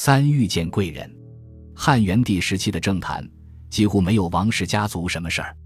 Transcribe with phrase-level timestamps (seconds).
[0.00, 1.12] 三遇见贵人。
[1.74, 3.28] 汉元帝时期的政坛
[3.68, 5.56] 几乎没有王氏家族什么事儿。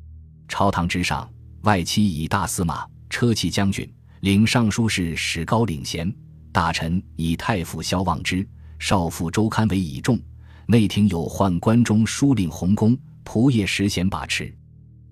[0.49, 1.31] 朝堂之上，
[1.65, 3.87] 外戚以大司马、车骑将军、
[4.21, 6.11] 领尚书事史高领衔；
[6.51, 8.49] 大臣以太傅萧望之、
[8.79, 10.17] 少傅周堪为倚重；
[10.67, 12.97] 内廷有宦官中书令洪公、
[13.27, 14.51] 仆射石贤把持。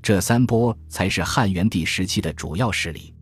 [0.00, 3.14] 这三波才是汉元帝时期的主要势力。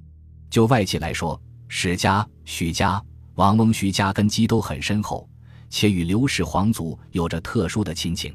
[0.48, 3.02] 就外戚来说，史家、许家、
[3.34, 5.27] 王翁徐家根基都很深厚。
[5.70, 8.34] 且与刘氏皇族有着特殊的亲情。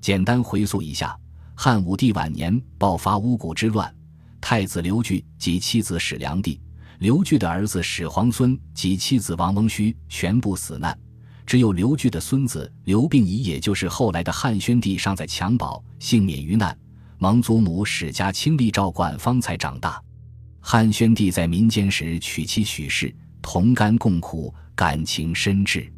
[0.00, 1.16] 简单回溯一下，
[1.54, 3.94] 汉武帝晚年爆发巫蛊之乱，
[4.40, 6.58] 太子刘据及妻子史良娣、
[7.00, 10.98] 刘据的儿子史皇孙及妻子王翁须全部死难，
[11.44, 16.76] 只有刘据的孙子刘病已，也就是后来的汉宣帝尚在襁褓，幸免于难。
[17.18, 20.02] 蒙祖母史家亲力照管，方才长大。
[20.60, 25.90] 汉宣帝在民间时娶妻许氏，同甘共苦，感情深挚。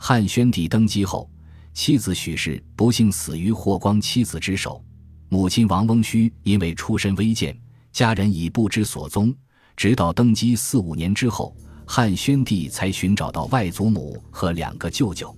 [0.00, 1.28] 汉宣帝登基后，
[1.74, 4.82] 妻子许氏不幸死于霍光妻子之手，
[5.28, 7.54] 母亲王翁须因为出身微贱，
[7.92, 9.34] 家人已不知所踪。
[9.76, 11.54] 直到登基四五年之后，
[11.84, 15.36] 汉宣帝才寻找到外祖母和两个舅舅。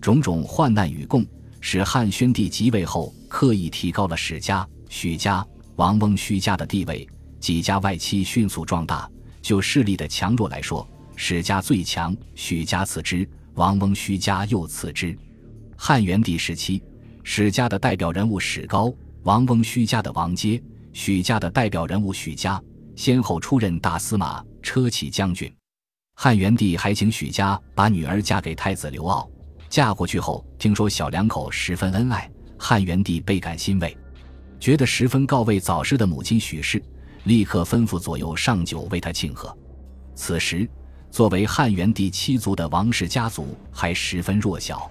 [0.00, 1.24] 种种患难与共，
[1.60, 5.44] 使汉宣帝即位后刻意提高了史家、许家、
[5.76, 7.08] 王翁须家的地位，
[7.40, 9.10] 几家外戚迅速壮大。
[9.40, 13.28] 就势力的强弱来说，史家最强，许家次之。
[13.54, 15.16] 王翁须家又次之。
[15.76, 16.82] 汉元帝时期，
[17.22, 22.60] 史家的代表人物史高，王翁须家的王阶，许家的代表人物许家，
[22.96, 25.52] 先后出任大司马、车骑将军。
[26.16, 29.28] 汉元帝还请许家把女儿嫁给太子刘骜。
[29.68, 33.96] 嫁过去后，听说小两口十分恩爱，汉元帝倍感欣慰，
[34.58, 36.82] 觉得十分告慰早逝的母亲许氏，
[37.24, 39.56] 立刻吩咐左右上酒为她庆贺。
[40.14, 40.68] 此时。
[41.14, 44.90] 作为汉元帝七族的王氏家族还十分弱小，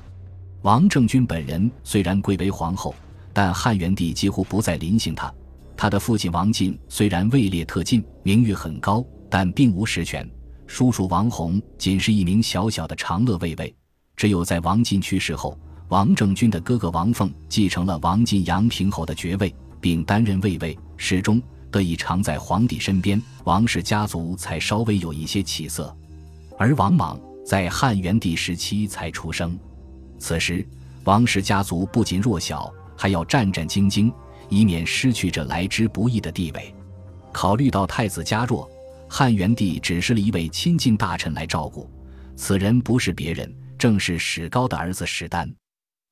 [0.61, 2.95] 王政君本人虽然贵为皇后，
[3.33, 5.29] 但汉元帝几乎不再临幸他。
[5.75, 10.25] 他的父亲王进虽然位列特进，名誉很高，但并无实权。
[10.65, 13.75] 叔叔王弘仅是一名小小的长乐卫尉。
[14.15, 25.93] 只有在王进去世后，王政君的哥哥王凤继承了王进阳平侯的爵位，并担任卫尉，始终得以常在皇帝身边，王氏家族才稍微有一些起色。
[26.57, 29.59] 而王莽在汉元帝时期才出生，
[30.17, 30.65] 此时
[31.03, 34.13] 王氏家族不仅弱小，还要战战兢兢，
[34.49, 36.73] 以免失去这来之不易的地位。
[37.31, 38.69] 考虑到太子家弱，
[39.09, 41.89] 汉元帝指示了一位亲近大臣来照顾，
[42.35, 45.51] 此人不是别人，正是史高的儿子史丹。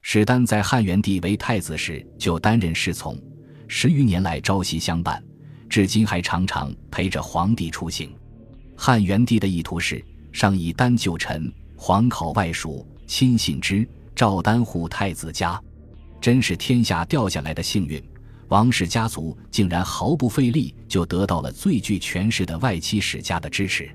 [0.01, 3.17] 史丹在汉元帝为太子时就担任侍从，
[3.67, 5.23] 十余年来朝夕相伴，
[5.69, 8.13] 至今还常常陪着皇帝出行。
[8.75, 10.03] 汉元帝的意图是。
[10.31, 15.61] 上以丹旧臣，皇考外属，亲信之，赵丹护太子家，
[16.19, 18.01] 真是天下掉下来的幸运。
[18.47, 23.89] 王氏家族竟然毫不费力就得到了最具权势的外戚史家的支持。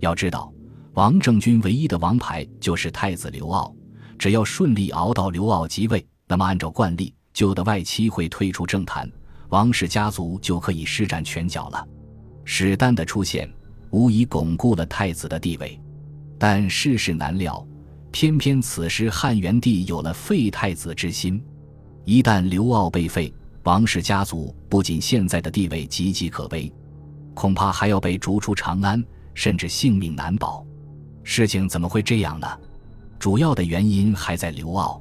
[0.00, 0.52] 要知道，
[0.92, 3.74] 王政君唯一的王牌就是太子刘骜，
[4.18, 9.10] 只要顺利熬到刘骜即位，那么按照惯例，旧的外戚会退出政坛，
[9.48, 11.86] 王氏家族就可以施展拳脚了。
[12.44, 13.50] 史丹的出现。
[13.90, 15.80] 无疑巩固了太子的地位，
[16.38, 17.66] 但世事难料，
[18.10, 21.42] 偏偏此时汉元帝有了废太子之心。
[22.04, 23.32] 一旦刘骜被废，
[23.64, 26.72] 王氏家族不仅现在的地位岌岌可危，
[27.34, 29.02] 恐怕还要被逐出长安，
[29.34, 30.64] 甚至性命难保。
[31.22, 32.46] 事情怎么会这样呢？
[33.18, 35.00] 主要的原因还在刘骜。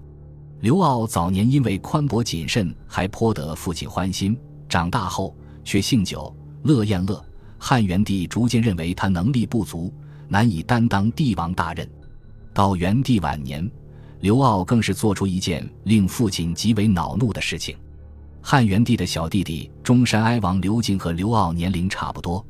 [0.61, 4.35] 刘骜早年因为宽博谨慎，还颇得父亲欢心，
[4.67, 7.23] 长大后却性酒，乐宴乐。
[7.67, 9.91] 汉元帝逐渐认为他能力不足，
[10.27, 11.89] 难以担当帝王大任。
[12.53, 13.67] 到元帝晚年，
[14.19, 17.75] 刘骜更是做出一件令父亲极为恼怒的事情。
[18.39, 22.45] 汉元帝的小弟弟中山哀王刘敬和刘骜年龄差不多，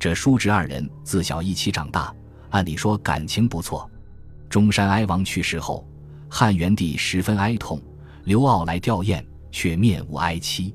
[0.00, 2.12] 这叔侄二人自小一起长大，
[2.50, 3.88] 按理说感情不错。
[4.50, 5.86] 中山哀王去世后，
[6.28, 7.80] 汉元帝十分哀痛，
[8.24, 10.74] 刘骜来吊唁，却面无哀戚，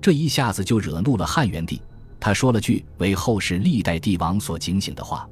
[0.00, 1.82] 这一下子就惹怒了汉元帝。
[2.24, 5.28] 他说了句为后世历代帝王所警醒的话：“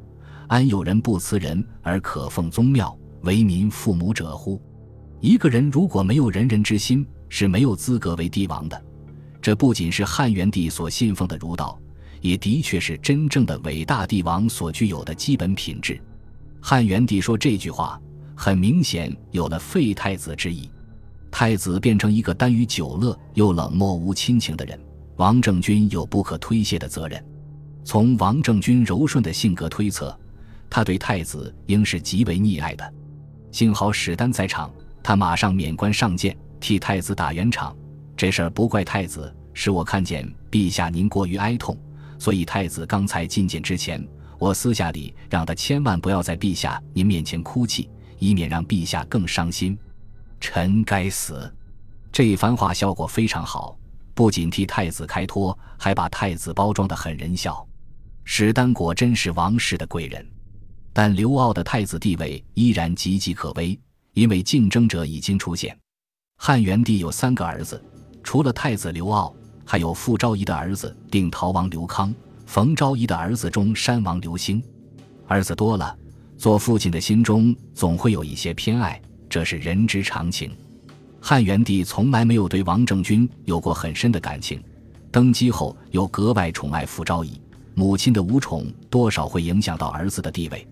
[0.47, 4.61] 安有人不辞人而可奉宗庙，为民父母者乎？”
[5.19, 8.79] 一个人如果没有仁人之心，是没有资格为帝王的。
[9.41, 11.81] 这不仅是汉元帝所信奉的儒道，
[12.21, 15.99] 也的确是真正的伟大帝王所具有的基本品质。
[16.61, 17.99] 汉元帝说这句话，
[18.37, 20.71] 很明显有了废太子之意，
[21.31, 24.79] 太子变成一个耽于酒乐又冷漠无亲情的人。
[25.23, 27.25] 王政君有不可推卸的责任。
[27.85, 30.19] 从王政君柔顺的性格推测，
[30.69, 32.93] 他对太子应是极为溺爱的。
[33.53, 34.69] 幸好史丹在场，
[35.01, 37.73] 他马上免官上谏，替太子打圆场。
[38.17, 41.79] 这事儿不怪太子，是我看见陛下您过于哀痛，
[42.19, 44.05] 所以太子刚才觐见之前，
[44.41, 47.89] 我私下里让他千万不要在陛下您面前哭泣，
[48.19, 49.79] 以免让陛下更伤心。
[50.41, 51.49] 臣该死。
[52.11, 53.79] 这一番话效果非常好，
[54.15, 57.67] 不仅替太子开脱，还把太子包装得很人笑。
[58.25, 60.25] 史丹果真是王室的贵人，
[60.93, 63.79] 但刘骜的太子地位依然岌岌可危，
[64.13, 65.77] 因为竞争者已经出现。
[66.37, 67.83] 汉元帝有三个儿子，
[68.23, 69.33] 除了太子刘骜，
[69.65, 72.15] 还有傅昭仪的儿子定陶王刘康、
[72.47, 74.63] 冯昭仪的儿子中山王刘兴。
[75.27, 75.97] 儿子多了，
[76.37, 80.55] 做父亲的心中总会有一些偏爱，这是人之常情。
[81.25, 84.61] 汉元帝从来没有对王政君有过很深的感情，
[85.13, 87.41] 登基后又格外宠爱傅昭仪。
[87.75, 90.67] 母亲的无宠多少会影响到儿子的地位。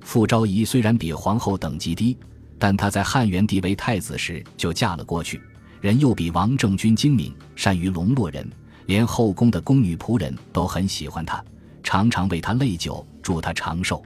[0.00, 2.16] 傅昭仪虽然比皇后等级低，
[2.58, 5.38] 但她在汉元帝为太子时就嫁了过去，
[5.82, 8.48] 人又比王政君精明，善于笼络人，
[8.86, 11.44] 连后宫的宫女仆人都很喜欢她，
[11.82, 14.02] 常常为她泪酒，祝她长寿。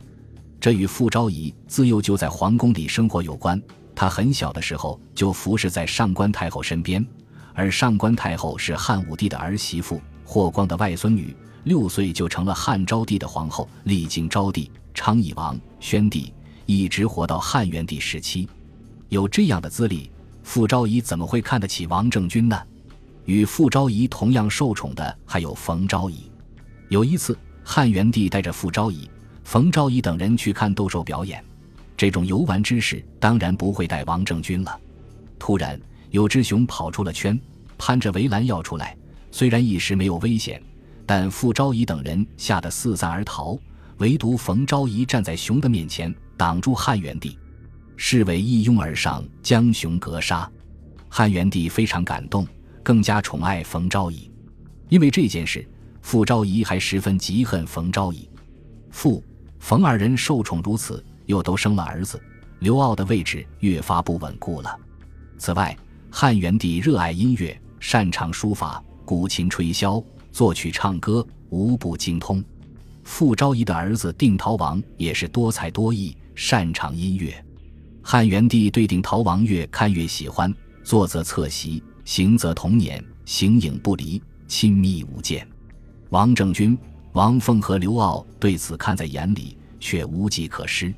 [0.61, 3.63] 这与傅昭仪自幼就在皇宫里生活有关。
[3.95, 7.05] 他很小的时候就服侍在上官太后身边，
[7.55, 16.33] 而上官太后是汉武帝的儿媳妇，霍光的外孙女，六岁就成了汉昭帝的皇后，历经昭帝、昌邑王、宣帝，
[16.67, 18.49] 一直活到汉元帝时期。
[19.09, 20.11] 有这样的资历，
[20.43, 22.61] 傅昭仪怎么会看得起王政君呢？
[23.27, 26.31] 与傅昭仪同样受宠的还有冯昭仪。
[26.89, 29.09] 有一次，汉元帝带着傅昭仪、
[29.45, 31.43] 冯昭仪等人去看斗兽表演。
[31.97, 34.81] 这种游玩之事当然不会带王政君了。
[35.39, 35.81] 突然，
[36.11, 37.39] 有只熊跑出了圈，
[37.79, 38.97] 攀着围栏要出来。
[39.31, 40.63] 虽然一时没有危险，
[41.05, 43.59] 但傅昭仪等人吓得四散而逃，
[43.99, 47.39] 唯独冯昭仪站在熊的面前，挡住汉元帝。
[47.97, 50.51] 侍卫一拥而上，将熊格杀。
[51.09, 52.47] 汉元帝非常感动，
[52.83, 54.31] 更加宠爱冯昭仪。
[54.89, 55.65] 因为这件事，
[56.01, 58.29] 傅昭仪还十分嫉恨冯昭仪。
[58.91, 59.23] 傅、
[59.59, 61.05] 冯二人受宠如此。
[61.27, 62.21] 又都生了儿子，
[62.61, 64.79] 刘骜的位置越发不稳固了。
[65.39, 65.77] 此外，
[66.11, 72.43] 汉元帝热爱音乐，擅长书法、古琴吹箫、作曲唱歌，无不精通。
[73.03, 77.45] 傅昭仪的儿子定陶王也是多才多艺，擅长音乐。
[78.03, 85.47] 汉元帝对定陶王越看越喜欢，坐则侧席，行则同辇，形影不离，亲密无间。
[86.11, 86.79] 王政君、
[87.13, 90.95] 王凤和刘骜对此看在眼里，却无计可施。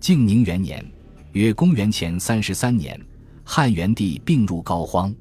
[0.00, 0.84] 靖宁元年，
[1.32, 2.98] 约公元前三十三年，
[3.44, 5.14] 汉元帝病入膏肓，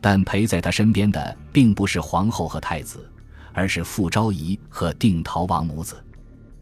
[0.00, 3.08] 但陪在他身边的并不是皇后和太子，
[3.52, 6.02] 而是傅昭仪和定陶王母子。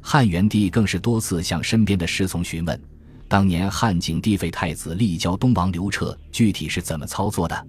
[0.00, 2.80] 汉元帝更是多次向身边的侍从询问，
[3.28, 7.66] 当年汉景帝废太子立交东王刘彻具体是怎么操作的，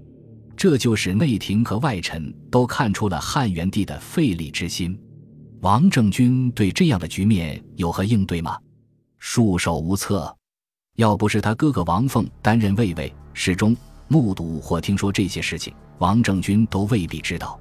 [0.57, 4.99] 这就使内廷和外臣都看出了汉元帝的废立之心。
[5.61, 8.57] 王政君对这样的局面有何应对吗？
[9.25, 10.35] 束手无策，
[10.97, 13.75] 要不是他哥哥王凤担任卫尉，始终
[14.09, 17.57] 目睹或听说这些事情，王政君都未必知道。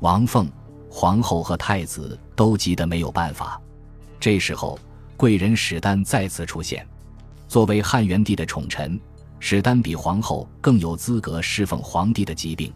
[0.00, 0.50] 王凤、
[0.90, 3.60] 皇后和太子都急得没有办法。
[4.18, 4.78] 这时候，
[5.14, 6.84] 贵人史丹再次出现。
[7.48, 8.98] 作为汉元帝的宠臣，
[9.38, 12.72] 史丹比皇后更有资格侍奉皇帝的疾病。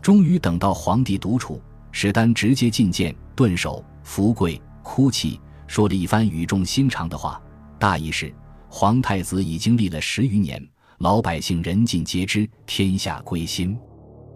[0.00, 1.60] 终于等到皇帝独处，
[1.92, 7.38] 史丹直接觐见，顿首伏跪，哭泣，说了一番语重心长的话。
[7.78, 8.34] 大意是，
[8.68, 10.60] 皇太子已经立了十余年，
[10.98, 13.78] 老百姓人尽皆知，天下归心。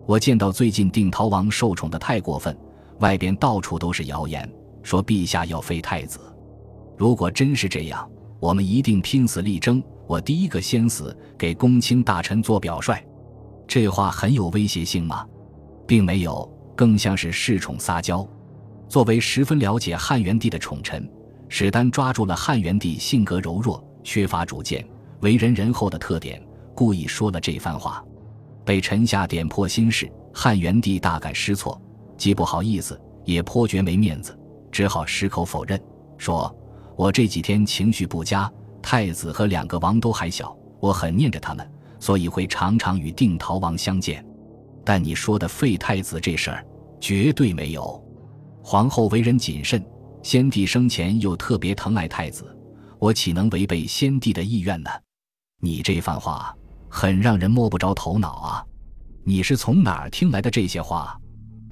[0.06, 2.56] 我见到最近定陶王受宠的太过分，
[3.00, 4.49] 外边到处都是谣言，
[4.82, 6.20] 说陛下要废太子。
[6.96, 8.08] 如果真是这样，
[8.38, 13.04] 我们一定拼死力争，我第一个先死，给公卿大臣做表率。
[13.66, 15.26] 这话很有威胁性吗？
[15.87, 18.26] 并没有，更像是恃宠撒娇。
[18.88, 21.11] 作为十分了解汉元帝的宠臣。
[21.54, 24.82] 史丹抓住了汉元帝性格柔弱、缺乏主见、
[25.21, 26.42] 为人仁厚的特点，
[26.75, 28.02] 故意说了这番话。
[28.64, 31.78] 被臣下点破心事，汉元帝大感失措，
[32.16, 34.35] 既不好意思，也颇觉没面子，
[34.71, 35.78] 只好矢口否认，
[36.16, 36.50] 说
[36.97, 44.25] ：“我这几天情绪不佳，太子和两个王都还小，我很念着他们，所以会常常与定陶王相见。
[44.87, 46.64] 但你说的废太子这事儿，
[46.99, 48.02] 绝对没有。
[48.62, 49.85] 皇后为人谨慎。”
[50.23, 52.57] 先帝生前又特别疼爱太子，
[52.99, 54.91] 我岂能违背先帝的意愿呢？
[55.61, 56.57] 你这番话
[56.88, 58.64] 很让人摸不着头脑啊！
[59.25, 61.19] 你是从哪儿听来的这些话？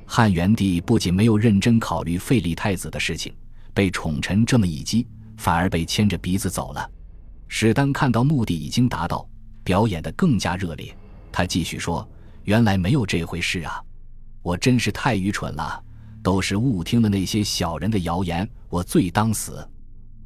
[0.05, 3.33] 汉元帝不仅没有认真考虑废立太子的事情，
[3.73, 6.91] 被宠臣这么一激，反而被牵着鼻子走了。
[7.47, 9.29] 史丹看到目的已经达到，
[9.63, 10.93] 表演得更加热烈。
[11.31, 12.09] 他继续说
[12.43, 13.81] ：“原来没有这回事啊！
[14.43, 15.81] 我真是太愚蠢了，
[16.23, 19.67] 都是误听了那些小人的谣言，我罪当死。”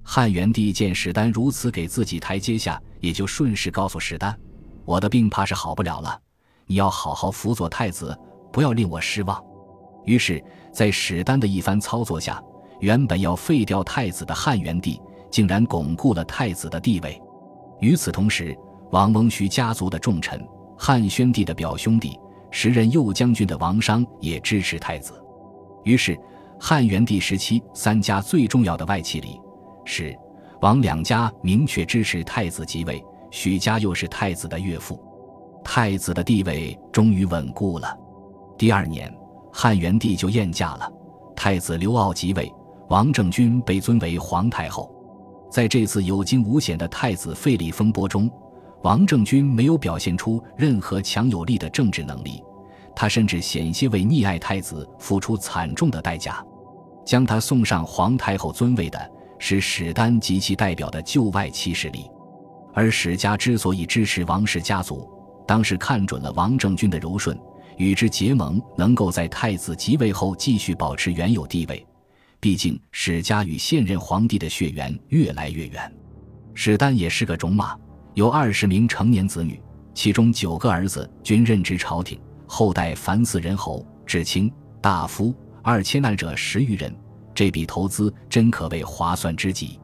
[0.06, 4.38] 汉元帝见史丹如此给自己台阶下，也就顺势告诉史丹
[4.84, 6.20] ：“我的病怕是好不了了，
[6.66, 8.14] 你要好好辅佐太子，
[8.52, 9.42] 不要令我失望。”
[10.04, 12.42] 于是，在史丹的一番操作下，
[12.80, 17.18] 原本要废掉太子的汉元帝，竟然巩固了太子的地位。
[17.80, 18.54] 与此同时，
[18.90, 20.46] 王翁徐家族的重臣
[20.76, 22.20] 汉宣帝的表兄弟、
[22.50, 25.23] 时任右将军的王商也支持太子。
[25.84, 26.18] 于是，
[26.58, 29.40] 汉元帝时期三家最重要的外戚里。
[29.84, 30.16] 是
[30.60, 34.98] 王两家明确支持太子即位，许家又是太子的岳父，
[35.62, 37.96] 太子的地位终于稳固了。
[38.56, 39.14] 第二年，
[39.52, 40.90] 汉元帝就晏驾了，
[41.36, 42.50] 太子刘骜即位，
[42.88, 44.90] 王政君被尊为皇太后。
[45.50, 48.30] 在这次有惊无险的太子废立风波中，
[48.82, 52.42] 王政君没有表现出任何强有力的政治能力，
[52.96, 56.44] 他甚至险些为溺爱太子付出惨重的代价，
[57.04, 59.10] 将他送上皇太后尊位的。
[59.36, 62.08] 是史丹及其代表的旧外戚势力，
[62.72, 65.06] 而史家之所以支持王氏家族，
[65.46, 67.38] 当时看准了王政君的柔顺，
[67.76, 71.84] 与之结盟，能够在太子即位后继续保持原有地位。
[72.40, 75.92] 毕竟史家与现任皇帝的血缘越来越远。
[76.54, 77.76] 史丹也是个种马，
[78.14, 79.60] 有二十名成年子女，
[79.92, 82.18] 其中九个儿子均任职朝廷，
[82.56, 84.48] 后代凡四人侯、至卿、
[84.80, 86.94] 大夫二千难者十余人。
[87.34, 89.80] 这笔投资真可谓划算之极。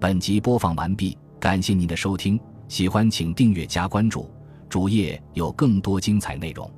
[0.00, 4.28] 本集播放完毕，感谢您的收听，喜欢请订阅加关注，
[4.68, 6.68] 主页有更多精彩内容。